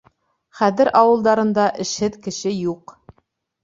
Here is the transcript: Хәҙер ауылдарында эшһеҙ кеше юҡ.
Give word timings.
Хәҙер 0.61 0.91
ауылдарында 1.03 1.69
эшһеҙ 1.87 2.19
кеше 2.27 2.59
юҡ. 2.59 3.01